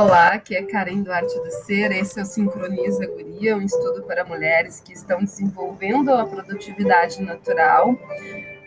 Olá, 0.00 0.28
aqui 0.28 0.54
é 0.54 0.62
Karen 0.62 1.02
Duarte 1.02 1.34
do 1.40 1.50
Ser, 1.50 1.90
esse 1.90 2.20
é 2.20 2.22
o 2.22 2.24
Sincroniza 2.24 3.04
Guria, 3.04 3.56
um 3.56 3.62
estudo 3.62 4.04
para 4.04 4.24
mulheres 4.24 4.78
que 4.78 4.92
estão 4.92 5.24
desenvolvendo 5.24 6.14
a 6.14 6.24
produtividade 6.24 7.20
natural, 7.20 7.98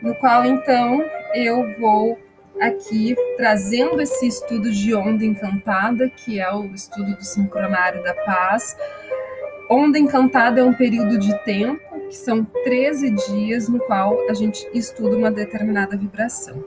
no 0.01 0.13
qual 0.15 0.43
então 0.43 1.01
eu 1.33 1.79
vou 1.79 2.19
aqui 2.59 3.15
trazendo 3.37 4.01
esse 4.01 4.27
estudo 4.27 4.69
de 4.69 4.93
onda 4.93 5.23
encantada, 5.23 6.09
que 6.09 6.37
é 6.37 6.53
o 6.53 6.65
estudo 6.65 7.15
do 7.15 7.23
sincronário 7.23 8.03
da 8.03 8.13
paz. 8.13 8.75
Onda 9.69 9.97
encantada 9.97 10.59
é 10.59 10.63
um 10.65 10.73
período 10.73 11.17
de 11.17 11.33
tempo, 11.45 11.97
que 12.09 12.15
são 12.15 12.43
13 12.43 13.09
dias, 13.09 13.69
no 13.69 13.79
qual 13.79 14.19
a 14.29 14.33
gente 14.33 14.69
estuda 14.73 15.15
uma 15.15 15.31
determinada 15.31 15.95
vibração. 15.95 16.61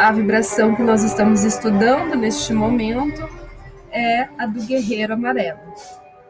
A 0.00 0.10
vibração 0.10 0.74
que 0.74 0.82
nós 0.82 1.04
estamos 1.04 1.44
estudando 1.44 2.16
neste 2.16 2.52
momento 2.52 3.43
é 3.94 4.28
a 4.36 4.44
do 4.44 4.60
guerreiro 4.62 5.14
amarelo. 5.14 5.60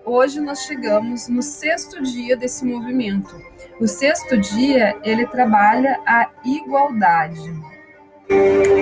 Hoje 0.04 0.38
nós 0.38 0.60
chegamos 0.60 1.28
no 1.28 1.42
sexto 1.42 2.02
dia 2.02 2.36
desse 2.36 2.62
movimento. 2.64 3.40
O 3.80 3.88
sexto 3.88 4.36
dia 4.36 4.94
ele 5.02 5.26
trabalha 5.26 5.98
a 6.06 6.28
igualdade. 6.44 7.40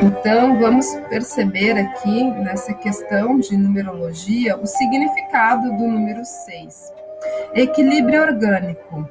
Então 0.03 0.59
vamos 0.59 0.87
perceber 1.09 1.79
aqui 1.79 2.25
nessa 2.25 2.75
questão 2.75 3.39
de 3.39 3.57
numerologia 3.57 4.57
o 4.57 4.67
significado 4.67 5.77
do 5.77 5.87
número 5.87 6.25
6. 6.25 6.93
Equilíbrio 7.55 8.23
orgânico. 8.23 9.09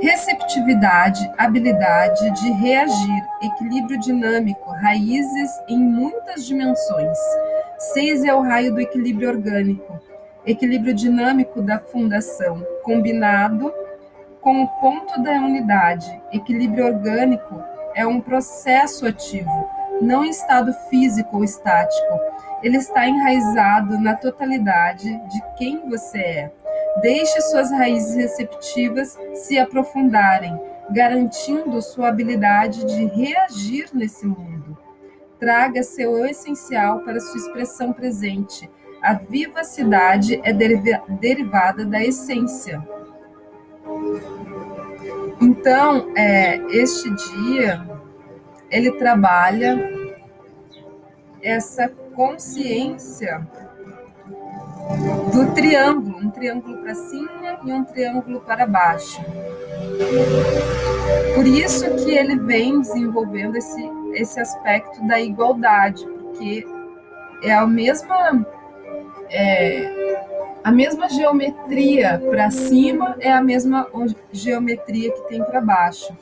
Receptividade, 0.00 1.28
habilidade 1.38 2.30
de 2.40 2.52
reagir, 2.52 3.24
equilíbrio 3.42 3.98
dinâmico, 3.98 4.70
raízes 4.70 5.50
em 5.68 5.78
muitas 5.78 6.44
dimensões, 6.44 7.18
Seis 7.78 8.24
é 8.24 8.32
o 8.32 8.40
raio 8.40 8.72
do 8.72 8.80
equilíbrio 8.80 9.28
orgânico, 9.28 10.00
equilíbrio 10.46 10.94
dinâmico 10.94 11.60
da 11.60 11.78
fundação, 11.78 12.64
combinado 12.82 13.72
com 14.40 14.62
o 14.62 14.68
ponto 14.80 15.20
da 15.22 15.32
unidade. 15.32 16.06
Equilíbrio 16.32 16.86
orgânico 16.86 17.62
é 17.94 18.06
um 18.06 18.20
processo 18.20 19.06
ativo, 19.06 19.68
não 20.00 20.24
em 20.24 20.30
estado 20.30 20.72
físico 20.88 21.38
ou 21.38 21.44
estático. 21.44 22.20
Ele 22.62 22.76
está 22.76 23.06
enraizado 23.08 23.98
na 23.98 24.14
totalidade 24.14 25.04
de 25.04 25.42
quem 25.58 25.88
você 25.88 26.18
é. 26.18 26.52
Deixe 27.02 27.40
suas 27.42 27.70
raízes 27.70 28.14
receptivas 28.14 29.18
se 29.34 29.58
aprofundarem, 29.58 30.58
garantindo 30.90 31.82
sua 31.82 32.08
habilidade 32.08 32.84
de 32.84 33.04
reagir 33.06 33.90
nesse 33.92 34.24
mundo 34.24 34.63
traga 35.44 35.82
seu 35.82 36.24
essencial 36.24 37.00
para 37.00 37.20
sua 37.20 37.36
expressão 37.36 37.92
presente. 37.92 38.70
A 39.02 39.12
vivacidade 39.12 40.40
é 40.42 40.54
derivada 40.54 41.84
da 41.84 42.02
essência. 42.02 42.82
Então, 45.38 46.10
é, 46.16 46.56
este 46.70 47.10
dia, 47.14 47.86
ele 48.70 48.92
trabalha 48.92 50.16
essa 51.42 51.90
consciência 52.14 53.46
do 55.30 55.52
triângulo, 55.52 56.16
um 56.20 56.30
triângulo 56.30 56.78
para 56.78 56.94
cima 56.94 57.60
e 57.66 57.70
um 57.70 57.84
triângulo 57.84 58.40
para 58.40 58.66
baixo. 58.66 59.22
Por 61.34 61.46
isso 61.46 61.84
que 61.96 62.12
ele 62.12 62.38
vem 62.38 62.80
desenvolvendo 62.80 63.56
esse 63.56 64.03
esse 64.14 64.40
aspecto 64.40 65.06
da 65.06 65.20
igualdade, 65.20 66.04
porque 66.06 66.66
é 67.42 67.52
a 67.52 67.66
mesma 67.66 68.46
é, 69.30 70.24
a 70.62 70.72
mesma 70.72 71.08
geometria 71.08 72.22
para 72.30 72.50
cima 72.50 73.16
é 73.20 73.30
a 73.30 73.42
mesma 73.42 73.86
geometria 74.32 75.12
que 75.12 75.28
tem 75.28 75.42
para 75.44 75.60
baixo. 75.60 76.16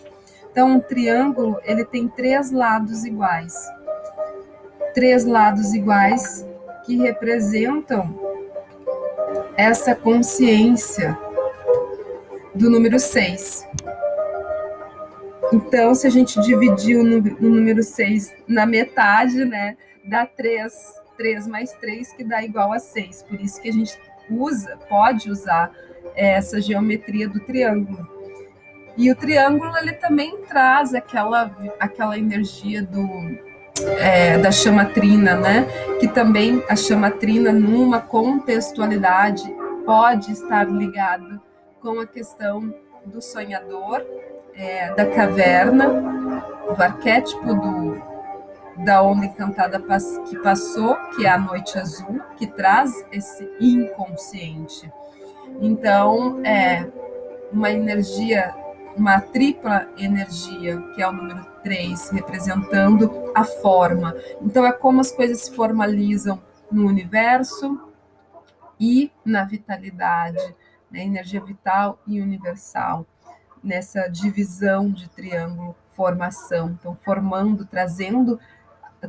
Então, 0.51 0.73
um 0.73 0.81
triângulo 0.81 1.59
ele 1.65 1.85
tem 1.85 2.09
três 2.09 2.51
lados 2.51 3.05
iguais, 3.05 3.55
três 4.95 5.25
lados 5.25 5.73
iguais 5.73 6.45
que 6.85 6.97
representam 6.97 8.13
essa 9.57 9.95
consciência 9.95 11.17
do 12.55 12.69
número 12.69 12.99
6. 12.99 13.67
Então, 15.53 15.95
se 15.95 16.07
a 16.07 16.11
gente 16.11 16.41
dividir 16.41 16.97
o 16.97 17.05
número 17.05 17.83
6 17.83 18.35
na 18.49 18.65
metade, 18.65 19.45
né, 19.45 19.77
dá 20.05 20.27
3. 20.27 21.03
3 21.17 21.47
mais 21.47 21.73
3, 21.75 22.13
que 22.15 22.25
dá 22.25 22.43
igual 22.43 22.73
a 22.73 22.79
6. 22.79 23.23
Por 23.25 23.41
isso 23.41 23.61
que 23.61 23.69
a 23.69 23.73
gente 23.73 23.97
usa, 24.31 24.77
pode 24.89 25.31
usar 25.31 25.71
é, 26.17 26.33
essa 26.33 26.61
geometria 26.61 27.29
do 27.29 27.39
triângulo. 27.41 28.09
E 28.97 29.11
o 29.11 29.17
triângulo, 29.17 29.77
ele 29.79 29.93
também 29.93 30.37
traz 30.49 30.95
aquela, 30.95 31.55
aquela 31.81 32.19
energia 32.19 32.83
do, 32.83 33.07
é, 33.99 34.37
da 34.39 34.51
chamatrina, 34.51 35.35
né? 35.35 35.67
Que 35.99 36.09
também 36.09 36.63
a 36.69 36.77
chamatrina, 36.77 37.53
numa 37.53 38.01
contextualidade, 38.01 39.45
pode 39.85 40.33
estar 40.33 40.65
ligado 40.65 41.41
com 41.81 42.01
a 42.01 42.07
questão 42.07 42.75
do 43.07 43.21
sonhador, 43.21 44.05
é, 44.55 44.95
da 44.95 45.07
caverna, 45.07 45.89
do 46.75 46.83
arquétipo 46.83 47.55
do, 47.55 48.03
da 48.85 49.03
onda 49.03 49.27
encantada 49.27 49.81
que 50.29 50.39
passou, 50.39 50.97
que 51.17 51.27
é 51.27 51.31
a 51.31 51.39
noite 51.39 51.79
azul, 51.79 52.21
que 52.37 52.47
traz 52.47 53.05
esse 53.11 53.49
inconsciente. 53.61 54.91
Então, 55.61 56.41
é 56.45 56.87
uma 57.53 57.71
energia, 57.71 58.55
uma 58.97 59.21
tripla 59.21 59.89
energia, 59.99 60.81
que 60.95 61.03
é 61.03 61.09
o 61.09 61.13
número 61.13 61.45
3, 61.63 62.11
representando 62.11 63.31
a 63.35 63.45
forma. 63.45 64.15
Então, 64.41 64.65
é 64.65 64.73
como 64.73 65.01
as 65.01 65.11
coisas 65.11 65.43
se 65.43 65.55
formalizam 65.55 66.41
no 66.71 66.87
universo 66.87 67.79
e 68.81 69.13
na 69.25 69.45
vitalidade, 69.45 70.43
né? 70.91 71.05
energia 71.05 71.41
vital 71.41 71.99
e 72.07 72.21
universal 72.21 73.07
nessa 73.63 74.09
divisão 74.09 74.91
de 74.91 75.09
triângulo 75.09 75.77
formação, 75.95 76.71
então 76.71 76.97
formando, 77.03 77.65
trazendo 77.65 78.39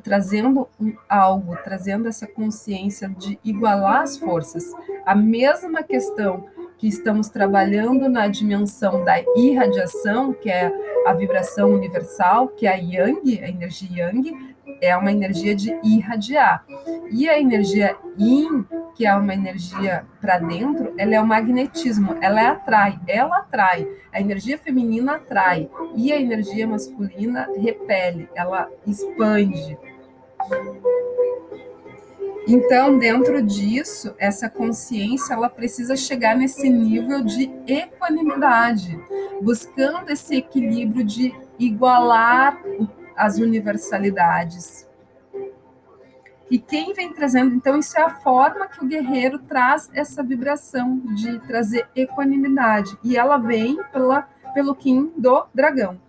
trazendo 0.02 0.68
algo, 1.08 1.56
trazendo 1.64 2.08
essa 2.08 2.26
consciência 2.26 3.08
de 3.10 3.40
igualar 3.44 4.02
as 4.02 4.18
forças. 4.18 4.64
A 5.06 5.14
mesma 5.14 5.84
questão 5.84 6.48
que 6.80 6.88
estamos 6.88 7.30
trabalhando 7.30 8.10
na 8.10 8.28
dimensão 8.28 9.06
da 9.06 9.24
irradiação, 9.36 10.34
que 10.34 10.50
é 10.50 10.72
a 11.06 11.14
vibração 11.14 11.72
universal, 11.72 12.48
que 12.48 12.66
é 12.66 12.74
a 12.74 12.76
Yang, 12.76 13.44
a 13.44 13.50
energia 13.50 14.06
Yang, 14.06 14.53
é 14.84 14.98
uma 14.98 15.12
energia 15.12 15.56
de 15.56 15.74
irradiar. 15.82 16.66
E 17.10 17.30
a 17.30 17.40
energia 17.40 17.96
Yin, 18.20 18.66
que 18.94 19.06
é 19.06 19.16
uma 19.16 19.34
energia 19.34 20.06
para 20.20 20.38
dentro, 20.40 20.94
ela 20.98 21.16
é 21.16 21.22
o 21.22 21.26
magnetismo, 21.26 22.18
ela 22.22 22.52
atrai, 22.52 23.00
ela 23.08 23.38
atrai. 23.38 23.88
A 24.12 24.20
energia 24.20 24.58
feminina 24.58 25.16
atrai 25.16 25.70
e 25.96 26.12
a 26.12 26.20
energia 26.20 26.68
masculina 26.68 27.48
repele, 27.58 28.28
ela 28.36 28.70
expande. 28.86 29.78
Então, 32.46 32.98
dentro 32.98 33.42
disso, 33.42 34.14
essa 34.18 34.50
consciência 34.50 35.34
ela 35.34 35.50
precisa 35.50 35.96
chegar 35.96 36.36
nesse 36.36 36.70
nível 36.70 37.24
de 37.24 37.50
equanimidade, 37.66 39.00
buscando 39.42 40.10
esse 40.10 40.36
equilíbrio 40.36 41.06
de 41.06 41.34
igualar 41.58 42.62
as 43.16 43.38
universalidades. 43.38 44.88
E 46.50 46.60
quem 46.60 46.94
vem 46.94 47.12
trazendo, 47.12 47.56
então, 47.56 47.80
isso 47.80 47.98
é 47.98 48.04
a 48.04 48.10
forma 48.10 48.68
que 48.68 48.84
o 48.84 48.88
guerreiro 48.88 49.40
traz 49.40 49.90
essa 49.94 50.22
vibração 50.22 51.00
de 51.16 51.40
trazer 51.40 51.88
equanimidade. 51.96 52.98
E 53.04 53.18
ela 53.18 53.38
vem 53.38 53.82
pela, 53.92 54.22
pelo 54.54 54.76
Kim 54.76 55.12
do 55.18 55.46
dragão. 55.54 56.00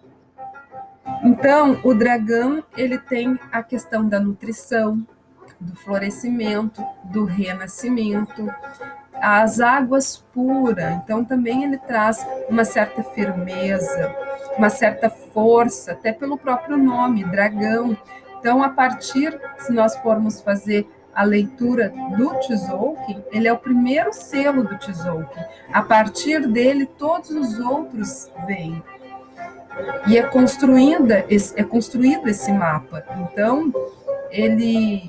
Então, 1.22 1.80
o 1.82 1.94
dragão, 1.94 2.62
ele 2.76 2.98
tem 2.98 3.38
a 3.50 3.62
questão 3.62 4.06
da 4.06 4.20
nutrição, 4.20 5.06
do 5.58 5.74
florescimento, 5.76 6.84
do 7.04 7.24
renascimento, 7.24 8.52
as 9.24 9.58
águas 9.58 10.22
puras. 10.34 10.92
Então, 11.02 11.24
também 11.24 11.64
ele 11.64 11.78
traz 11.78 12.26
uma 12.48 12.64
certa 12.64 13.02
firmeza, 13.02 14.14
uma 14.58 14.68
certa 14.68 15.08
força, 15.08 15.92
até 15.92 16.12
pelo 16.12 16.36
próprio 16.36 16.76
nome, 16.76 17.24
dragão. 17.24 17.96
Então, 18.38 18.62
a 18.62 18.68
partir, 18.68 19.40
se 19.58 19.72
nós 19.72 19.96
formos 19.96 20.42
fazer 20.42 20.86
a 21.14 21.22
leitura 21.22 21.90
do 22.18 22.34
Tzolk'in, 22.40 23.24
ele 23.32 23.48
é 23.48 23.52
o 23.52 23.56
primeiro 23.56 24.12
selo 24.12 24.62
do 24.62 24.76
Tzolk'in. 24.76 25.44
A 25.72 25.80
partir 25.80 26.46
dele, 26.46 26.84
todos 26.84 27.30
os 27.30 27.58
outros 27.58 28.30
vêm. 28.46 28.82
E 30.06 30.18
é 30.18 30.22
construída, 30.22 31.24
é 31.56 31.64
construído 31.64 32.28
esse 32.28 32.52
mapa. 32.52 33.02
Então, 33.16 33.72
ele 34.30 35.08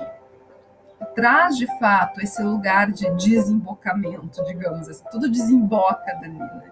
traz 1.15 1.57
de 1.57 1.65
fato 1.79 2.21
esse 2.21 2.43
lugar 2.43 2.91
de 2.91 3.09
desembocamento, 3.11 4.43
digamos 4.45 4.89
assim, 4.89 5.03
tudo 5.11 5.31
desemboca 5.31 6.13
dali, 6.21 6.37
né? 6.37 6.71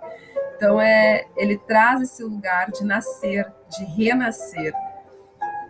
Então 0.55 0.79
é, 0.79 1.25
ele 1.35 1.57
traz 1.57 2.01
esse 2.01 2.23
lugar 2.23 2.69
de 2.71 2.83
nascer, 2.83 3.51
de 3.69 3.85
renascer. 3.85 4.73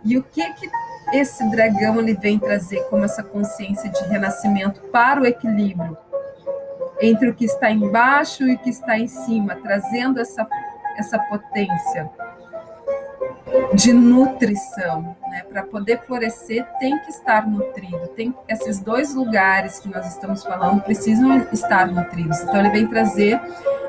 E 0.04 0.18
o 0.18 0.22
que 0.22 0.52
que 0.54 0.68
esse 1.12 1.48
dragão 1.50 1.98
ele 1.98 2.14
vem 2.14 2.38
trazer 2.38 2.82
como 2.84 3.04
essa 3.04 3.22
consciência 3.22 3.88
de 3.90 4.04
renascimento 4.04 4.80
para 4.92 5.20
o 5.20 5.26
equilíbrio 5.26 5.96
entre 7.00 7.28
o 7.28 7.34
que 7.34 7.44
está 7.44 7.70
embaixo 7.70 8.44
e 8.44 8.54
o 8.54 8.58
que 8.58 8.70
está 8.70 8.98
em 8.98 9.08
cima, 9.08 9.56
trazendo 9.56 10.20
essa 10.20 10.46
essa 10.96 11.18
potência 11.18 12.08
de 13.74 13.92
nutrição, 13.92 15.16
né? 15.28 15.42
Para 15.48 15.62
poder 15.62 16.00
florescer 16.06 16.66
tem 16.78 16.98
que 17.00 17.10
estar 17.10 17.46
nutrido. 17.46 18.08
Tem 18.08 18.34
esses 18.48 18.78
dois 18.78 19.14
lugares 19.14 19.78
que 19.78 19.88
nós 19.88 20.06
estamos 20.06 20.44
falando 20.44 20.82
precisam 20.82 21.36
estar 21.52 21.86
nutridos. 21.86 22.40
Então 22.40 22.60
ele 22.60 22.70
vem 22.70 22.86
trazer 22.86 23.40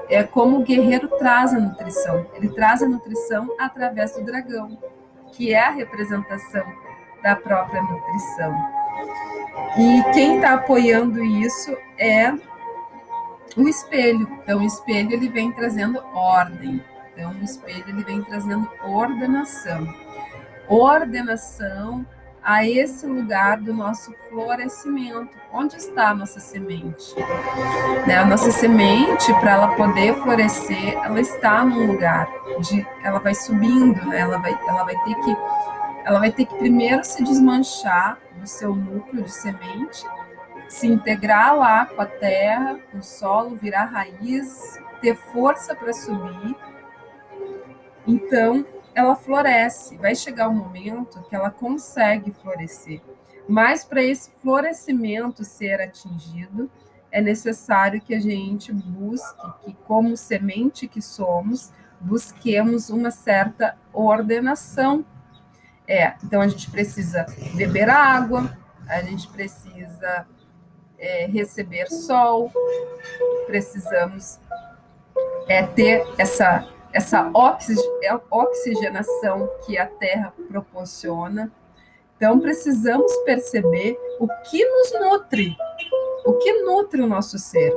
é 0.09 0.23
como 0.23 0.59
o 0.59 0.63
guerreiro 0.63 1.07
traz 1.17 1.53
a 1.53 1.59
nutrição. 1.59 2.25
Ele 2.35 2.49
traz 2.49 2.83
a 2.83 2.87
nutrição 2.87 3.47
através 3.59 4.13
do 4.13 4.23
dragão, 4.23 4.77
que 5.31 5.53
é 5.53 5.59
a 5.59 5.71
representação 5.71 6.63
da 7.23 7.35
própria 7.35 7.81
nutrição. 7.81 8.55
E 9.77 10.03
quem 10.13 10.35
está 10.35 10.53
apoiando 10.53 11.23
isso 11.23 11.75
é 11.97 12.31
o 13.57 13.67
espelho. 13.67 14.27
Então 14.43 14.59
o 14.59 14.63
espelho 14.63 15.11
ele 15.11 15.29
vem 15.29 15.51
trazendo 15.51 16.03
ordem. 16.13 16.81
Então, 17.15 17.31
o 17.31 17.43
espelho 17.43 17.85
ele 17.87 18.03
vem 18.03 18.21
trazendo 18.21 18.69
ordenação. 18.83 19.87
Ordenação 20.67 22.05
a 22.43 22.67
esse 22.67 23.07
lugar 23.07 23.57
do 23.57 23.73
nosso 23.73 24.13
florescimento. 24.29 25.29
Onde 25.51 25.77
está 25.77 26.09
a 26.09 26.13
nossa 26.13 26.41
semente? 26.41 27.15
Né? 28.05 28.17
A 28.17 28.25
nossa 28.25 28.51
semente, 28.51 29.33
para 29.35 29.53
ela 29.53 29.75
poder 29.75 30.13
florescer, 30.15 30.93
ela 31.03 31.21
está 31.21 31.63
num 31.63 31.87
lugar 31.87 32.27
de, 32.59 32.85
ela 33.01 33.19
vai 33.19 33.33
subindo, 33.33 34.05
né? 34.07 34.19
Ela 34.19 34.37
vai, 34.37 34.51
ela 34.67 34.83
vai 34.83 34.95
ter 35.03 35.15
que, 35.15 35.37
ela 36.03 36.19
vai 36.19 36.31
ter 36.31 36.45
que 36.45 36.55
primeiro 36.55 37.03
se 37.05 37.23
desmanchar 37.23 38.19
do 38.35 38.45
seu 38.45 38.75
núcleo 38.75 39.23
de 39.23 39.31
semente, 39.31 40.05
se 40.67 40.85
integrar 40.85 41.55
lá 41.55 41.85
com 41.85 42.01
a 42.01 42.05
terra, 42.05 42.77
com 42.91 42.97
o 42.97 43.03
solo, 43.03 43.55
virar 43.55 43.85
raiz, 43.85 44.77
ter 45.01 45.15
força 45.15 45.73
para 45.73 45.93
subir 45.93 46.55
então, 48.07 48.65
ela 48.93 49.15
floresce. 49.15 49.97
Vai 49.97 50.15
chegar 50.15 50.49
um 50.49 50.55
momento 50.55 51.23
que 51.27 51.35
ela 51.35 51.49
consegue 51.49 52.31
florescer. 52.31 53.01
Mas 53.47 53.83
para 53.83 54.01
esse 54.01 54.31
florescimento 54.41 55.43
ser 55.43 55.81
atingido, 55.81 56.69
é 57.11 57.21
necessário 57.21 58.01
que 58.01 58.13
a 58.13 58.19
gente 58.19 58.73
busque, 58.73 59.51
que 59.63 59.73
como 59.85 60.17
semente 60.17 60.87
que 60.87 61.01
somos, 61.01 61.71
busquemos 61.99 62.89
uma 62.89 63.11
certa 63.11 63.77
ordenação. 63.93 65.05
É, 65.87 66.15
então 66.23 66.41
a 66.41 66.47
gente 66.47 66.69
precisa 66.71 67.25
beber 67.53 67.89
água, 67.89 68.57
a 68.87 69.01
gente 69.01 69.27
precisa 69.27 70.27
é, 70.97 71.27
receber 71.27 71.87
sol, 71.91 72.51
precisamos 73.45 74.39
é, 75.47 75.63
ter 75.63 76.05
essa 76.17 76.67
essa 76.95 77.29
é 78.01 78.17
oxigenação 78.31 79.49
que 79.65 79.77
a 79.77 79.85
Terra 79.85 80.33
proporciona. 80.47 81.51
Então, 82.15 82.39
precisamos 82.39 83.13
perceber 83.25 83.99
o 84.17 84.25
que 84.49 84.65
nos 84.65 84.93
nutre, 85.01 85.53
o 86.25 86.33
que 86.35 86.53
nutre 86.63 87.01
o 87.01 87.07
nosso 87.07 87.37
ser. 87.37 87.75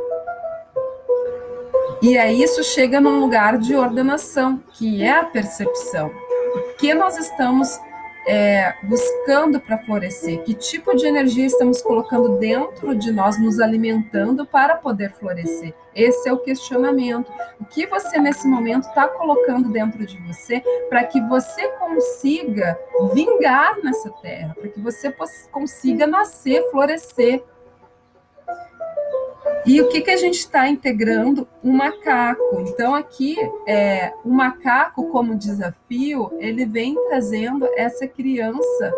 E 2.00 2.16
aí 2.16 2.40
isso 2.40 2.62
chega 2.62 3.00
num 3.00 3.18
lugar 3.18 3.58
de 3.58 3.74
ordenação, 3.74 4.62
que 4.74 5.02
é 5.02 5.10
a 5.10 5.24
percepção. 5.24 6.12
O 6.54 6.76
que 6.76 6.94
nós 6.94 7.18
estamos 7.18 7.76
é, 8.28 8.74
buscando 8.82 9.58
para 9.58 9.78
florescer? 9.78 10.42
Que 10.42 10.52
tipo 10.52 10.94
de 10.94 11.06
energia 11.06 11.46
estamos 11.46 11.80
colocando 11.80 12.36
dentro 12.36 12.94
de 12.94 13.10
nós, 13.10 13.40
nos 13.40 13.58
alimentando 13.58 14.44
para 14.44 14.76
poder 14.76 15.10
florescer? 15.12 15.72
Esse 15.94 16.28
é 16.28 16.32
o 16.32 16.38
questionamento. 16.38 17.32
O 17.58 17.64
que 17.64 17.86
você, 17.86 18.18
nesse 18.18 18.46
momento, 18.46 18.86
está 18.86 19.08
colocando 19.08 19.70
dentro 19.70 20.04
de 20.04 20.18
você 20.18 20.62
para 20.90 21.04
que 21.04 21.20
você 21.22 21.68
consiga 21.70 22.78
vingar 23.14 23.82
nessa 23.82 24.10
terra, 24.22 24.54
para 24.54 24.68
que 24.68 24.78
você 24.78 25.12
consiga 25.50 26.06
nascer, 26.06 26.70
florescer? 26.70 27.42
E 29.66 29.80
o 29.80 29.88
que, 29.88 30.00
que 30.00 30.10
a 30.10 30.16
gente 30.16 30.38
está 30.38 30.68
integrando? 30.68 31.46
O 31.62 31.72
macaco. 31.72 32.60
Então, 32.60 32.94
aqui, 32.94 33.36
é, 33.66 34.12
o 34.24 34.30
macaco, 34.30 35.08
como 35.08 35.36
desafio, 35.36 36.30
ele 36.38 36.64
vem 36.64 36.94
trazendo 37.08 37.68
essa 37.76 38.06
criança, 38.06 38.94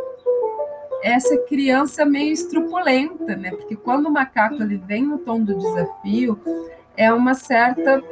essa 1.02 1.36
criança 1.38 2.04
meio 2.04 2.32
estrupulenta, 2.32 3.34
né? 3.36 3.50
Porque 3.50 3.74
quando 3.74 4.06
o 4.06 4.12
macaco 4.12 4.62
ele 4.62 4.76
vem 4.76 5.02
no 5.02 5.18
tom 5.18 5.40
do 5.40 5.56
desafio, 5.56 6.38
é 6.96 7.12
uma 7.12 7.34
certa 7.34 8.02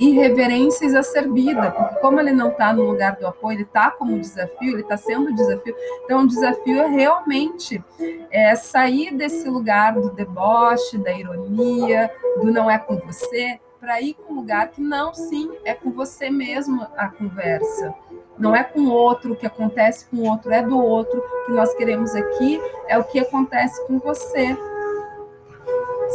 irreverência 0.00 0.86
exacerbida, 0.86 1.70
porque 1.70 1.96
como 1.96 2.18
ele 2.18 2.32
não 2.32 2.48
está 2.48 2.72
no 2.72 2.84
lugar 2.84 3.16
do 3.16 3.26
apoio, 3.26 3.56
ele 3.56 3.62
está 3.62 3.90
como 3.90 4.18
desafio, 4.18 4.72
ele 4.72 4.80
está 4.80 4.96
sendo 4.96 5.34
desafio. 5.34 5.74
Então, 6.04 6.22
o 6.22 6.26
desafio 6.26 6.80
é 6.80 6.86
realmente 6.86 7.84
é, 8.30 8.56
sair 8.56 9.14
desse 9.14 9.48
lugar 9.48 9.92
do 9.92 10.10
deboche, 10.10 10.96
da 10.96 11.12
ironia, 11.12 12.10
do 12.40 12.50
não 12.50 12.70
é 12.70 12.78
com 12.78 12.96
você, 12.96 13.60
para 13.78 14.00
ir 14.00 14.14
com 14.14 14.32
um 14.32 14.36
lugar 14.36 14.68
que 14.70 14.80
não, 14.80 15.12
sim, 15.12 15.50
é 15.64 15.74
com 15.74 15.90
você 15.90 16.30
mesmo 16.30 16.86
a 16.96 17.08
conversa. 17.08 17.94
Não 18.38 18.56
é 18.56 18.64
com 18.64 18.80
o 18.80 18.90
outro, 18.90 19.34
o 19.34 19.36
que 19.36 19.46
acontece 19.46 20.06
com 20.06 20.16
o 20.16 20.30
outro 20.30 20.50
é 20.50 20.62
do 20.62 20.78
outro. 20.78 21.18
O 21.18 21.46
que 21.46 21.52
nós 21.52 21.74
queremos 21.74 22.14
aqui 22.14 22.58
é 22.88 22.98
o 22.98 23.04
que 23.04 23.20
acontece 23.20 23.86
com 23.86 23.98
você 23.98 24.56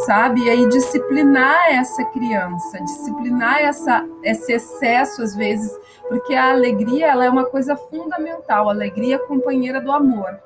sabe? 0.06 0.44
E 0.44 0.50
aí 0.50 0.68
disciplinar 0.68 1.72
essa 1.72 2.04
criança, 2.06 2.80
disciplinar 2.82 3.60
essa, 3.60 4.06
esse 4.24 4.54
excesso 4.54 5.22
às 5.22 5.36
vezes, 5.36 5.78
porque 6.08 6.34
a 6.34 6.52
alegria 6.52 7.08
ela 7.08 7.26
é 7.26 7.30
uma 7.30 7.46
coisa 7.46 7.76
fundamental, 7.76 8.70
a 8.70 8.74
alegria 8.74 9.16
é 9.16 9.20
companheira 9.20 9.80
do 9.80 9.92
amor. 9.92 10.38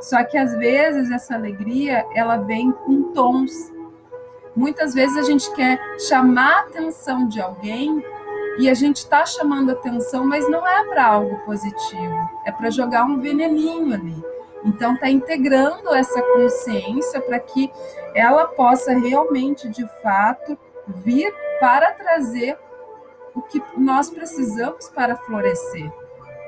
Só 0.00 0.22
que 0.24 0.36
às 0.36 0.56
vezes 0.56 1.10
essa 1.10 1.34
alegria 1.34 2.06
ela 2.14 2.36
vem 2.36 2.72
com 2.72 3.12
tons. 3.12 3.52
Muitas 4.56 4.94
vezes 4.94 5.16
a 5.16 5.22
gente 5.22 5.50
quer 5.52 5.78
chamar 5.98 6.54
a 6.54 6.60
atenção 6.60 7.28
de 7.28 7.40
alguém 7.40 8.02
e 8.58 8.68
a 8.68 8.74
gente 8.74 8.96
está 8.96 9.24
chamando 9.24 9.70
atenção, 9.70 10.24
mas 10.24 10.48
não 10.50 10.66
é 10.66 10.84
para 10.84 11.06
algo 11.06 11.36
positivo, 11.44 12.28
é 12.44 12.50
para 12.50 12.70
jogar 12.70 13.04
um 13.04 13.20
veneninho 13.20 13.94
ali. 13.94 14.39
Então, 14.64 14.94
está 14.94 15.08
integrando 15.08 15.94
essa 15.94 16.20
consciência 16.20 17.20
para 17.20 17.38
que 17.38 17.70
ela 18.14 18.46
possa 18.46 18.92
realmente, 18.92 19.68
de 19.68 19.86
fato, 20.02 20.58
vir 20.86 21.32
para 21.58 21.92
trazer 21.92 22.58
o 23.34 23.42
que 23.42 23.62
nós 23.76 24.10
precisamos 24.10 24.88
para 24.88 25.16
florescer. 25.16 25.90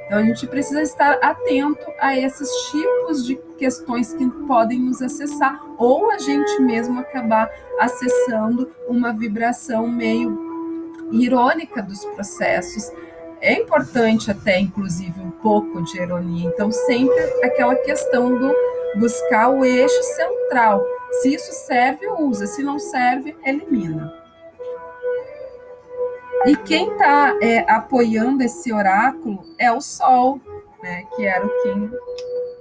Então, 0.06 0.18
a 0.18 0.22
gente 0.22 0.46
precisa 0.46 0.82
estar 0.82 1.18
atento 1.22 1.86
a 1.98 2.18
esses 2.18 2.50
tipos 2.70 3.24
de 3.24 3.36
questões 3.56 4.12
que 4.12 4.28
podem 4.46 4.78
nos 4.78 5.00
acessar, 5.00 5.64
ou 5.78 6.10
a 6.10 6.18
gente 6.18 6.60
mesmo 6.60 7.00
acabar 7.00 7.50
acessando 7.78 8.70
uma 8.88 9.12
vibração 9.12 9.88
meio 9.88 10.52
irônica 11.10 11.82
dos 11.82 12.04
processos, 12.04 12.90
é 13.42 13.54
importante 13.54 14.30
até, 14.30 14.58
inclusive, 14.60 15.20
um 15.20 15.32
pouco 15.32 15.82
de 15.82 16.00
ironia. 16.00 16.48
Então, 16.48 16.70
sempre 16.70 17.20
aquela 17.42 17.74
questão 17.74 18.38
do 18.38 18.54
buscar 18.96 19.50
o 19.50 19.64
eixo 19.64 20.02
central. 20.02 20.82
Se 21.20 21.34
isso 21.34 21.52
serve, 21.52 22.06
usa. 22.06 22.46
Se 22.46 22.62
não 22.62 22.78
serve, 22.78 23.36
elimina. 23.44 24.12
E 26.46 26.56
quem 26.56 26.92
está 26.92 27.36
é, 27.42 27.58
apoiando 27.68 28.44
esse 28.44 28.72
oráculo 28.72 29.44
é 29.58 29.72
o 29.72 29.80
Sol, 29.80 30.40
né, 30.82 31.04
que 31.14 31.24
era 31.24 31.44
o 31.44 31.62
Kim, 31.62 31.90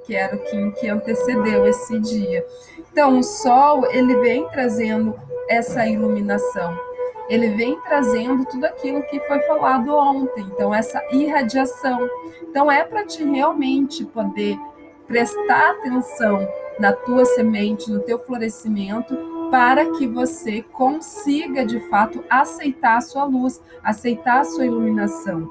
que 0.05 0.15
era 0.15 0.35
o 0.35 0.39
Kim 0.39 0.71
que 0.71 0.89
antecedeu 0.89 1.65
esse 1.67 1.99
dia. 1.99 2.45
Então, 2.91 3.19
o 3.19 3.23
Sol 3.23 3.85
ele 3.91 4.15
vem 4.17 4.47
trazendo 4.49 5.15
essa 5.47 5.87
iluminação 5.87 6.90
ele 7.31 7.47
vem 7.51 7.79
trazendo 7.79 8.43
tudo 8.43 8.65
aquilo 8.65 9.01
que 9.03 9.17
foi 9.21 9.39
falado 9.43 9.95
ontem. 9.95 10.43
Então, 10.51 10.75
essa 10.75 11.01
irradiação. 11.13 12.05
Então, 12.41 12.69
é 12.69 12.83
para 12.83 13.05
te 13.05 13.23
realmente 13.23 14.03
poder 14.03 14.59
prestar 15.07 15.71
atenção 15.71 16.45
na 16.77 16.91
tua 16.91 17.23
semente, 17.23 17.89
no 17.89 18.01
teu 18.01 18.19
florescimento, 18.19 19.15
para 19.49 19.91
que 19.91 20.05
você 20.07 20.61
consiga 20.73 21.65
de 21.65 21.79
fato 21.89 22.21
aceitar 22.29 22.97
a 22.97 23.01
sua 23.01 23.23
luz, 23.23 23.61
aceitar 23.81 24.41
a 24.41 24.45
sua 24.45 24.65
iluminação. 24.65 25.49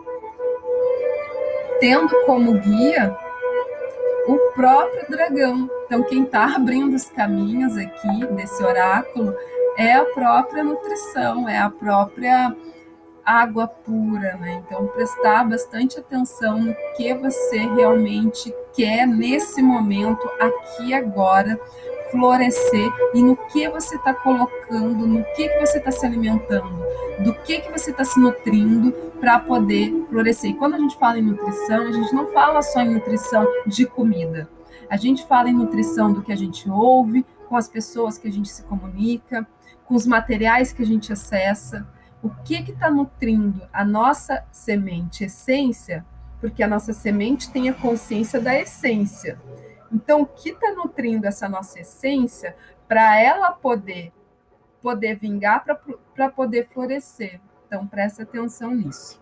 Tendo 1.80 2.14
como 2.26 2.58
guia 2.58 3.16
o 4.28 4.36
próprio 4.52 5.08
dragão. 5.08 5.66
Então, 5.86 6.02
quem 6.02 6.24
está 6.24 6.44
abrindo 6.56 6.94
os 6.94 7.08
caminhos 7.08 7.78
aqui 7.78 8.26
desse 8.34 8.62
oráculo 8.62 9.34
é 9.80 9.94
a 9.94 10.04
própria 10.04 10.62
nutrição, 10.62 11.48
é 11.48 11.56
a 11.56 11.70
própria 11.70 12.54
água 13.24 13.66
pura, 13.66 14.36
né? 14.36 14.62
Então, 14.66 14.86
prestar 14.88 15.48
bastante 15.48 15.98
atenção 15.98 16.60
no 16.60 16.76
que 16.94 17.14
você 17.14 17.60
realmente 17.60 18.54
quer 18.74 19.06
nesse 19.06 19.62
momento, 19.62 20.28
aqui 20.38 20.92
agora, 20.92 21.58
florescer 22.10 22.92
e 23.14 23.22
no 23.22 23.34
que 23.34 23.70
você 23.70 23.96
está 23.96 24.12
colocando, 24.12 25.06
no 25.06 25.24
que, 25.34 25.48
que 25.48 25.60
você 25.60 25.78
está 25.78 25.90
se 25.90 26.04
alimentando, 26.04 26.84
do 27.24 27.32
que, 27.32 27.60
que 27.60 27.72
você 27.72 27.90
está 27.90 28.04
se 28.04 28.20
nutrindo 28.20 28.92
para 29.18 29.38
poder 29.38 29.94
florescer. 30.10 30.50
E 30.50 30.54
quando 30.54 30.74
a 30.74 30.78
gente 30.78 30.98
fala 30.98 31.18
em 31.18 31.22
nutrição, 31.22 31.86
a 31.86 31.92
gente 31.92 32.14
não 32.14 32.26
fala 32.32 32.60
só 32.60 32.80
em 32.80 32.90
nutrição 32.90 33.46
de 33.66 33.86
comida. 33.86 34.46
A 34.90 34.98
gente 34.98 35.26
fala 35.26 35.48
em 35.48 35.54
nutrição 35.54 36.12
do 36.12 36.20
que 36.20 36.32
a 36.32 36.36
gente 36.36 36.68
ouve, 36.68 37.24
com 37.48 37.56
as 37.56 37.68
pessoas 37.68 38.18
que 38.18 38.28
a 38.28 38.32
gente 38.32 38.48
se 38.50 38.62
comunica, 38.64 39.46
com 39.90 39.96
os 39.96 40.06
materiais 40.06 40.72
que 40.72 40.82
a 40.84 40.86
gente 40.86 41.12
acessa. 41.12 41.84
O 42.22 42.30
que 42.30 42.54
está 42.54 42.88
nutrindo 42.88 43.68
a 43.72 43.84
nossa 43.84 44.46
semente 44.52 45.24
essência? 45.24 46.06
Porque 46.40 46.62
a 46.62 46.68
nossa 46.68 46.92
semente 46.92 47.50
tem 47.50 47.68
a 47.68 47.74
consciência 47.74 48.40
da 48.40 48.56
essência. 48.56 49.36
Então, 49.92 50.22
o 50.22 50.26
que 50.26 50.50
está 50.50 50.70
nutrindo 50.74 51.26
essa 51.26 51.48
nossa 51.48 51.80
essência 51.80 52.54
para 52.86 53.20
ela 53.20 53.50
poder 53.50 54.12
poder 54.80 55.16
vingar, 55.16 55.64
para 56.14 56.30
poder 56.30 56.68
florescer? 56.68 57.40
Então, 57.66 57.84
preste 57.84 58.22
atenção 58.22 58.72
nisso. 58.72 59.20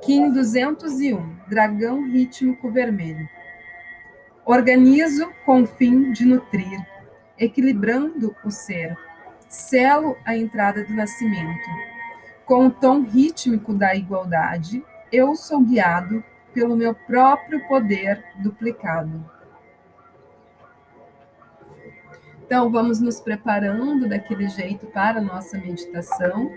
Kim 0.00 0.32
201, 0.32 1.36
dragão 1.48 2.02
rítmico 2.10 2.70
vermelho. 2.70 3.28
Organizo 4.46 5.30
com 5.44 5.62
o 5.62 5.66
fim 5.66 6.12
de 6.12 6.24
nutrir, 6.24 6.80
equilibrando 7.38 8.34
o 8.42 8.50
ser. 8.50 8.96
Selo 9.52 10.16
a 10.24 10.34
entrada 10.34 10.82
do 10.82 10.94
nascimento. 10.94 11.68
Com 12.46 12.68
o 12.68 12.70
tom 12.70 13.02
rítmico 13.02 13.74
da 13.74 13.94
igualdade, 13.94 14.82
eu 15.12 15.34
sou 15.34 15.60
guiado 15.60 16.24
pelo 16.54 16.74
meu 16.74 16.94
próprio 16.94 17.60
poder 17.68 18.24
duplicado. 18.36 19.22
Então, 22.46 22.70
vamos 22.70 22.98
nos 22.98 23.20
preparando 23.20 24.08
daquele 24.08 24.48
jeito 24.48 24.86
para 24.86 25.18
a 25.18 25.22
nossa 25.22 25.58
meditação. 25.58 26.50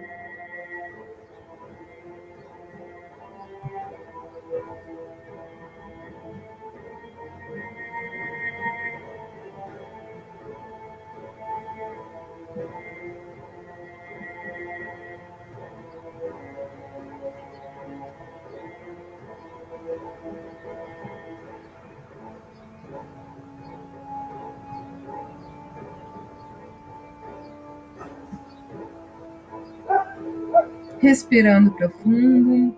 Respirando 31.05 31.69
profundo, 31.69 32.75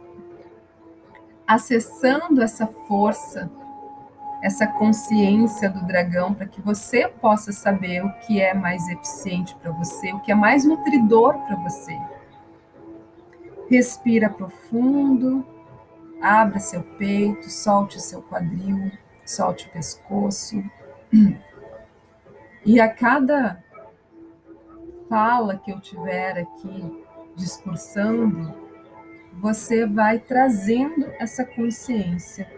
acessando 1.48 2.41
essa 2.41 2.67
força, 2.67 3.50
essa 4.43 4.67
consciência 4.67 5.69
do 5.69 5.86
dragão, 5.88 6.34
para 6.34 6.46
que 6.46 6.62
você 6.62 7.07
possa 7.07 7.53
saber 7.53 8.03
o 8.03 8.12
que 8.19 8.41
é 8.41 8.53
mais 8.53 8.86
eficiente 8.89 9.55
para 9.55 9.72
você, 9.72 10.12
o 10.12 10.19
que 10.19 10.34
é 10.34 10.36
mais 10.36 10.65
nutridor 10.65 11.39
para 11.46 11.55
você. 11.55 11.98
Respira 13.69 14.29
profundo, 14.29 15.46
abra 16.22 16.60
seu 16.60 16.84
peito, 16.84 17.50
solte 17.50 18.01
seu 18.01 18.22
quadril, 18.22 18.91
solte 19.25 19.67
o 19.67 19.72
pescoço. 19.72 20.62
E 22.65 22.81
a 22.81 22.89
cada 22.89 23.63
fala 25.07 25.55
que 25.55 25.72
eu 25.72 25.79
tiver 25.79 26.39
aqui, 26.39 27.07
discursando, 27.38 28.53
você 29.39 29.86
vai 29.86 30.20
trazendo 30.20 31.06
essa 31.20 31.46
consciência 31.46 32.51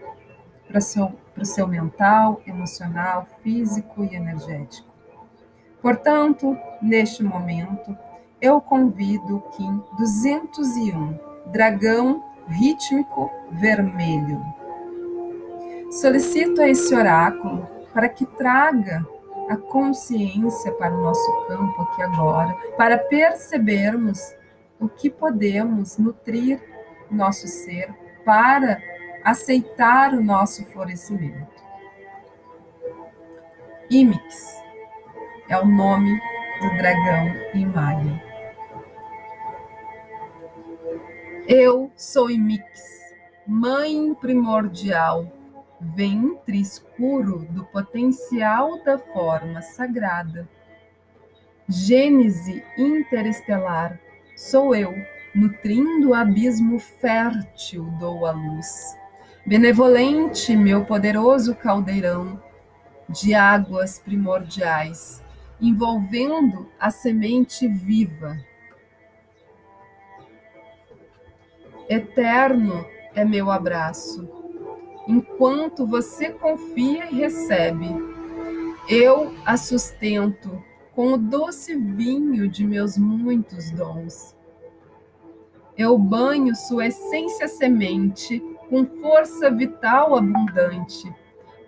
para 0.66 0.78
o 0.78 0.82
seu, 0.82 1.12
seu 1.42 1.68
mental, 1.68 2.40
emocional, 2.46 3.28
físico 3.42 4.04
e 4.04 4.16
energético. 4.16 4.88
Portanto, 5.82 6.56
neste 6.80 7.22
momento, 7.22 7.96
eu 8.40 8.60
convido 8.60 9.36
o 9.36 9.40
Kim 9.50 9.82
201, 9.98 11.18
dragão 11.52 12.24
rítmico 12.48 13.30
vermelho. 13.52 14.42
Solicito 15.90 16.60
a 16.62 16.68
esse 16.68 16.94
oráculo 16.94 17.68
para 17.92 18.08
que 18.08 18.24
traga 18.24 19.04
a 19.48 19.56
consciência 19.56 20.72
para 20.72 20.94
o 20.94 21.02
nosso 21.02 21.46
campo 21.48 21.82
aqui 21.82 22.02
agora, 22.02 22.54
para 22.76 22.96
percebermos 22.96 24.34
o 24.80 24.88
que 24.88 25.10
podemos 25.10 25.98
nutrir 25.98 26.60
nosso 27.10 27.46
ser 27.46 27.94
para 28.24 28.82
aceitar 29.22 30.14
o 30.14 30.22
nosso 30.22 30.64
florescimento. 30.66 31.62
Imix 33.90 34.62
é 35.48 35.58
o 35.58 35.66
nome 35.66 36.18
do 36.60 36.76
dragão 36.78 37.26
em 37.52 37.66
Maia. 37.66 38.22
Eu 41.46 41.90
sou 41.96 42.30
Imix, 42.30 42.80
mãe 43.46 44.14
primordial, 44.14 45.30
ventre 45.80 46.60
escuro 46.60 47.40
do 47.50 47.64
potencial 47.64 48.82
da 48.84 48.98
forma 48.98 49.60
sagrada. 49.60 50.48
Gênese 51.68 52.64
interestelar 52.78 53.98
Sou 54.40 54.74
eu, 54.74 54.94
nutrindo 55.34 56.08
o 56.08 56.14
abismo 56.14 56.78
fértil, 56.78 57.84
dou 58.00 58.24
a 58.24 58.30
luz. 58.30 58.96
Benevolente, 59.44 60.56
meu 60.56 60.82
poderoso 60.86 61.54
caldeirão 61.54 62.42
de 63.06 63.34
águas 63.34 63.98
primordiais, 63.98 65.22
envolvendo 65.60 66.70
a 66.80 66.90
semente 66.90 67.68
viva. 67.68 68.34
Eterno 71.86 72.86
é 73.14 73.26
meu 73.26 73.50
abraço. 73.50 74.26
Enquanto 75.06 75.86
você 75.86 76.30
confia 76.30 77.10
e 77.10 77.14
recebe, 77.14 77.88
eu 78.88 79.34
a 79.44 79.58
sustento 79.58 80.69
com 81.00 81.14
o 81.14 81.16
doce 81.16 81.74
vinho 81.74 82.46
de 82.46 82.62
meus 82.62 82.98
muitos 82.98 83.70
dons. 83.70 84.36
Eu 85.74 85.96
banho 85.96 86.54
sua 86.54 86.88
essência 86.88 87.48
semente 87.48 88.38
com 88.68 88.84
força 88.84 89.50
vital 89.50 90.14
abundante, 90.14 91.10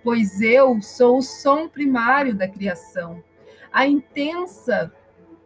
pois 0.04 0.42
eu 0.42 0.82
sou 0.82 1.16
o 1.16 1.22
som 1.22 1.66
primário 1.66 2.34
da 2.34 2.46
criação, 2.46 3.24
a 3.72 3.86
intensa 3.86 4.92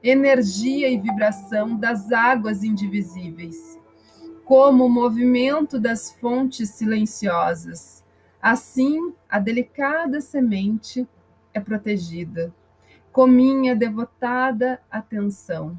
energia 0.02 0.88
e 0.88 0.98
vibração 0.98 1.76
das 1.76 2.10
águas 2.10 2.64
indivisíveis, 2.64 3.78
como 4.44 4.86
o 4.86 4.90
movimento 4.90 5.78
das 5.78 6.10
fontes 6.10 6.70
silenciosas. 6.70 8.04
Assim, 8.42 9.14
a 9.30 9.38
delicada 9.38 10.20
semente 10.20 11.06
é 11.54 11.60
protegida 11.60 12.52
com 13.16 13.26
minha 13.26 13.74
devotada 13.74 14.78
atenção. 14.90 15.74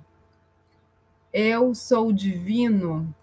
Eu 1.32 1.76
sou 1.76 2.12
divino. 2.12 3.14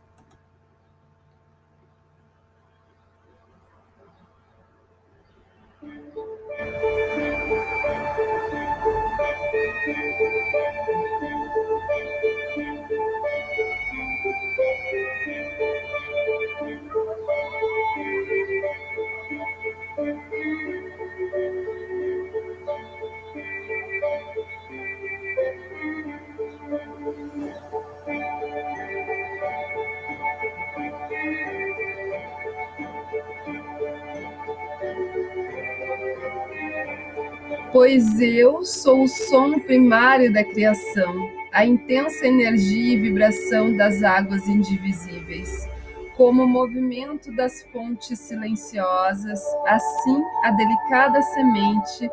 Pois 37.85 38.19
eu 38.19 38.64
sou 38.64 39.03
o 39.03 39.07
som 39.07 39.59
primário 39.59 40.33
da 40.33 40.43
criação, 40.43 41.31
a 41.53 41.67
intensa 41.67 42.26
energia 42.26 42.95
e 42.95 42.99
vibração 42.99 43.76
das 43.76 44.03
águas 44.03 44.49
indivisíveis. 44.49 45.69
Como 46.17 46.45
o 46.45 46.49
movimento 46.49 47.31
das 47.37 47.62
fontes 47.71 48.19
silenciosas, 48.21 49.38
assim 49.67 50.23
a 50.45 50.50
delicada 50.53 51.21
semente 51.21 52.11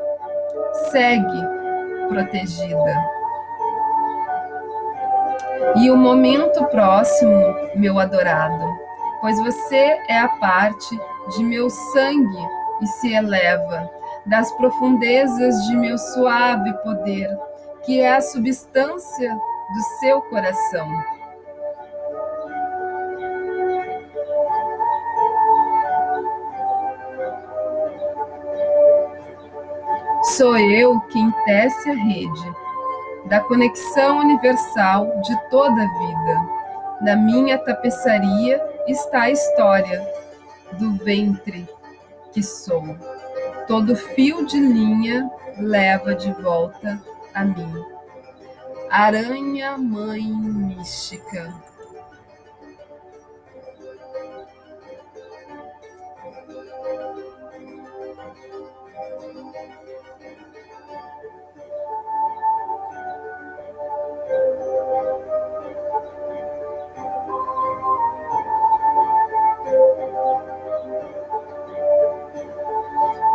segue 0.91 1.41
protegida. 2.09 3.05
E 5.77 5.89
o 5.89 5.95
momento 5.95 6.65
próximo, 6.65 7.55
meu 7.77 7.97
adorado, 7.97 8.65
pois 9.21 9.39
você 9.39 9.97
é 10.09 10.19
a 10.19 10.27
parte 10.27 10.99
de 11.29 11.45
meu 11.45 11.69
sangue 11.69 12.45
e 12.81 12.87
se 12.87 13.13
eleva 13.13 14.00
das 14.25 14.51
profundezas 14.53 15.55
de 15.67 15.75
meu 15.75 15.97
suave 15.97 16.73
poder, 16.83 17.29
que 17.83 17.99
é 18.01 18.15
a 18.15 18.21
substância 18.21 19.33
do 19.33 19.81
seu 19.99 20.21
coração. 20.23 20.87
Sou 30.37 30.57
eu 30.57 30.99
quem 31.11 31.31
tece 31.45 31.89
a 31.89 31.95
rede 31.95 32.55
da 33.25 33.39
conexão 33.39 34.19
universal 34.19 35.19
de 35.21 35.49
toda 35.49 35.81
a 35.81 35.99
vida. 35.99 36.49
Na 37.01 37.15
minha 37.15 37.57
tapeçaria 37.57 38.61
está 38.87 39.23
a 39.23 39.31
história 39.31 40.07
do 40.73 40.93
ventre 40.93 41.67
que 42.31 42.43
sou. 42.43 42.83
Todo 43.71 43.95
fio 43.95 44.45
de 44.45 44.59
linha 44.59 45.31
leva 45.57 46.13
de 46.13 46.29
volta 46.33 47.01
a 47.33 47.45
mim. 47.45 47.73
Aranha 48.89 49.77
Mãe 49.77 50.23
Mística. 50.23 51.53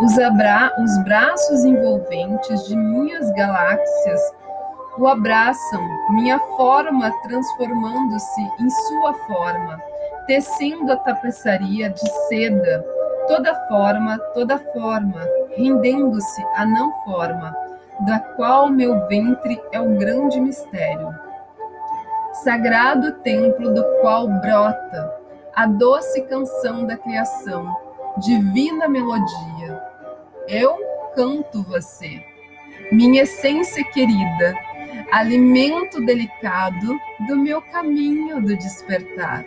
Os, 0.00 0.18
abra 0.18 0.72
os 0.78 1.04
braços 1.04 1.64
envolventes 1.64 2.66
de 2.66 2.76
minhas 2.76 3.30
galáxias 3.32 4.20
o 4.98 5.06
abraçam, 5.06 5.86
minha 6.10 6.38
forma 6.56 7.12
transformando-se 7.22 8.40
em 8.58 8.70
sua 8.70 9.12
forma, 9.26 9.78
tecendo 10.26 10.90
a 10.90 10.96
tapeçaria 10.96 11.90
de 11.90 12.08
seda, 12.28 12.82
toda 13.28 13.54
forma, 13.68 14.18
toda 14.32 14.58
forma, 14.58 15.20
rendendo-se 15.54 16.42
à 16.54 16.64
não 16.64 16.90
forma, 17.04 17.54
da 18.06 18.18
qual 18.18 18.70
meu 18.70 19.06
ventre 19.06 19.60
é 19.70 19.80
o 19.80 19.96
grande 19.98 20.40
mistério. 20.40 21.14
Sagrado 22.44 23.12
templo 23.20 23.74
do 23.74 23.84
qual 24.00 24.28
brota 24.28 25.14
a 25.54 25.66
doce 25.66 26.22
canção 26.22 26.86
da 26.86 26.96
criação, 26.96 27.76
divina 28.18 28.88
melodia. 28.88 29.82
Eu 30.48 30.76
canto 31.14 31.62
você, 31.62 32.24
minha 32.92 33.22
essência 33.22 33.84
querida, 33.84 34.54
alimento 35.10 36.04
delicado 36.04 36.98
do 37.26 37.36
meu 37.36 37.60
caminho 37.62 38.40
do 38.40 38.56
despertar. 38.56 39.44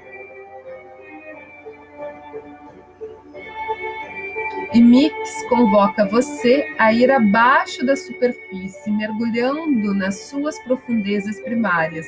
E 4.71 4.79
Mix 4.79 5.13
convoca 5.49 6.05
você 6.05 6.75
a 6.77 6.93
ir 6.93 7.11
abaixo 7.11 7.83
da 7.83 7.95
superfície, 7.95 8.91
mergulhando 8.91 9.95
nas 9.95 10.27
suas 10.27 10.59
profundezas 10.59 11.39
primárias. 11.41 12.05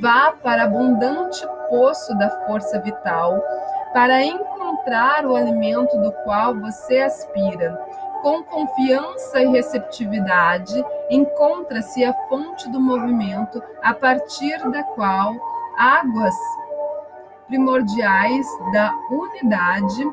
Vá 0.00 0.32
para 0.32 0.64
abundante 0.64 1.40
poço 1.68 2.16
da 2.18 2.28
força 2.46 2.80
vital 2.80 3.40
para 3.92 4.24
o 5.24 5.36
alimento 5.36 5.96
do 5.98 6.12
qual 6.24 6.58
você 6.58 6.98
aspira 6.98 7.78
com 8.22 8.42
confiança 8.44 9.42
e 9.42 9.48
receptividade, 9.48 10.72
encontra-se 11.10 12.04
a 12.04 12.14
fonte 12.28 12.70
do 12.70 12.80
movimento 12.80 13.60
a 13.82 13.92
partir 13.92 14.58
da 14.70 14.84
qual 14.84 15.34
águas 15.76 16.34
primordiais 17.48 18.46
da 18.72 18.94
unidade 19.10 20.04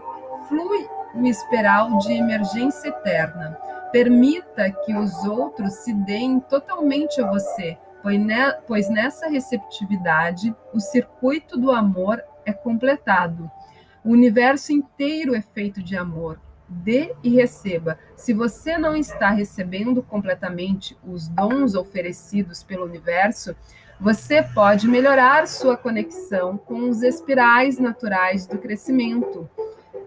flui 0.48 0.90
um 1.14 1.26
espiral 1.26 2.00
de 2.00 2.14
emergência 2.14 2.90
eterna. 2.90 3.58
Permita 3.92 4.72
que 4.72 4.96
os 4.96 5.24
outros 5.26 5.74
se 5.76 5.94
deem 5.94 6.40
totalmente 6.40 7.22
a 7.22 7.28
você, 7.28 7.78
pois 8.68 8.90
nessa 8.90 9.28
receptividade 9.28 10.56
o 10.74 10.80
circuito 10.80 11.58
do 11.58 11.72
amor 11.72 12.24
é 12.46 12.52
completado. 12.52 13.50
O 14.10 14.14
universo 14.14 14.74
inteiro 14.74 15.36
é 15.36 15.42
feito 15.54 15.84
de 15.84 15.96
amor 15.96 16.40
dê 16.68 17.14
e 17.24 17.30
receba. 17.30 17.96
Se 18.16 18.34
você 18.34 18.76
não 18.76 18.96
está 18.96 19.30
recebendo 19.30 20.02
completamente 20.02 20.98
os 21.08 21.28
dons 21.28 21.76
oferecidos 21.76 22.64
pelo 22.64 22.86
universo, 22.86 23.56
você 24.00 24.42
pode 24.42 24.88
melhorar 24.88 25.48
sua 25.48 25.78
conexão 25.78 26.58
com 26.58 26.90
os 26.90 27.04
espirais 27.04 27.78
naturais 27.78 28.48
do 28.48 28.58
crescimento. 28.58 29.48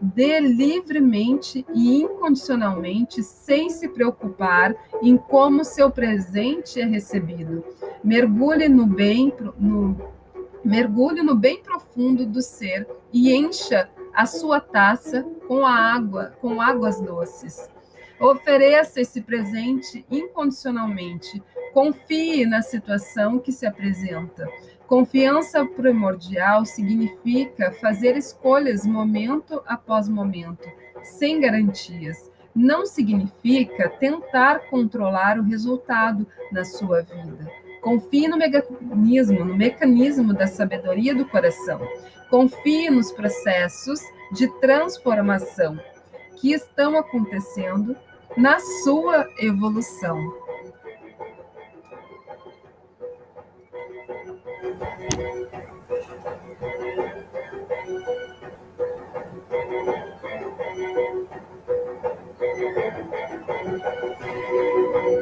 Dê 0.01 0.41
livremente 0.41 1.65
e 1.73 2.03
incondicionalmente, 2.03 3.23
sem 3.23 3.71
se 3.71 3.87
preocupar 3.89 4.75
em 5.01 5.17
como 5.17 5.65
seu 5.65 5.89
presente 5.93 6.81
é 6.81 6.85
recebido. 6.85 7.65
Mergulhe 8.03 8.69
no 8.69 8.85
bem, 8.85 9.33
no, 9.57 9.97
mergulhe 10.65 11.23
no 11.23 11.35
bem 11.35 11.63
profundo 11.63 12.25
do 12.27 12.41
ser 12.41 12.87
e 13.13 13.35
encha 13.35 13.89
a 14.15 14.27
sua 14.27 14.61
taça 14.61 15.23
com 15.49 15.67
a 15.67 15.75
água, 15.75 16.35
com 16.41 16.61
águas 16.61 17.01
doces. 17.01 17.69
Ofereça 18.21 19.01
esse 19.01 19.21
presente 19.23 20.05
incondicionalmente. 20.11 21.43
Confie 21.73 22.47
na 22.47 22.63
situação 22.63 23.39
que 23.39 23.51
se 23.51 23.67
apresenta. 23.67 24.49
Confiança 24.87 25.65
primordial 25.65 26.65
significa 26.65 27.73
fazer 27.73 28.17
escolhas 28.17 28.85
momento 28.85 29.63
após 29.67 30.09
momento, 30.09 30.69
sem 31.03 31.41
garantias. 31.41 32.31
Não 32.55 32.85
significa 32.85 33.89
tentar 33.89 34.69
controlar 34.69 35.39
o 35.39 35.43
resultado 35.43 36.27
na 36.53 36.65
sua 36.65 37.01
vida. 37.01 37.62
Confie 37.83 38.29
no 38.29 38.37
mecanismo, 38.39 39.45
no 39.45 39.57
mecanismo 39.57 40.33
da 40.33 40.47
sabedoria 40.47 41.13
do 41.15 41.27
coração. 41.27 41.81
Confie 42.31 42.89
nos 42.89 43.11
processos 43.11 44.01
de 44.31 44.47
transformação 44.61 45.79
que 46.37 46.53
estão 46.53 46.97
acontecendo 46.97 47.97
na 48.37 48.59
sua 48.61 49.29
evolução. 49.39 50.17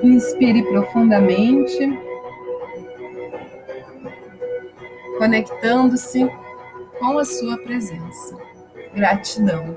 Inspire 0.03 0.63
profundamente, 0.65 2.10
conectando-se 5.21 6.27
com 6.99 7.19
a 7.19 7.25
sua 7.27 7.59
presença. 7.59 8.39
Gratidão. 8.95 9.77